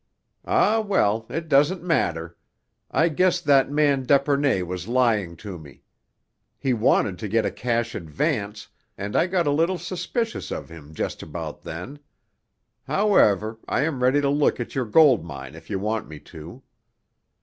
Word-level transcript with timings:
"Ah, 0.45 0.79
well, 0.79 1.27
it 1.29 1.47
doesn't 1.47 1.83
matter. 1.83 2.35
I 2.89 3.07
guess 3.07 3.39
that 3.39 3.69
man, 3.69 4.01
d'Epernay, 4.01 4.63
was 4.63 4.87
lying 4.87 5.35
to 5.35 5.59
me. 5.59 5.83
He 6.57 6.73
wanted 6.73 7.19
to 7.19 7.27
get 7.27 7.45
a 7.45 7.51
cash 7.51 7.93
advance, 7.93 8.67
and 8.97 9.15
I 9.15 9.27
got 9.27 9.45
a 9.45 9.51
little 9.51 9.77
suspicious 9.77 10.49
of 10.49 10.69
him 10.69 10.95
just 10.95 11.21
about 11.21 11.61
then. 11.61 11.99
However, 12.85 13.59
I 13.67 13.81
am 13.81 14.01
ready 14.01 14.21
to 14.21 14.29
look 14.31 14.59
at 14.59 14.73
your 14.73 14.85
gold 14.85 15.23
mine 15.23 15.53
if 15.53 15.69
you 15.69 15.77
want 15.77 16.07
me 16.07 16.17
to." 16.33 16.63